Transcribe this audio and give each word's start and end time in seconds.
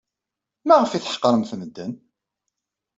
Maɣef 0.67 0.91
ay 0.91 1.01
tḥeqremt 1.01 1.51
medden? 1.59 1.93